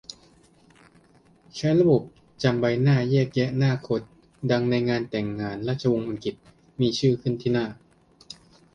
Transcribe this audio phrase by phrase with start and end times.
[1.55, 4.01] ใช้ระบบรู้จำใบหน้าแยกแยะหน้าคน
[4.51, 6.35] ดังในงานแต่งงานราชวงศ์อังกฤษ
[6.79, 7.65] มีชื่อขึ้นที่หน้า